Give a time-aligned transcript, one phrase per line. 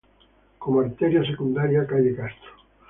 [0.57, 2.49] Como arteria secundaria: calle Castro.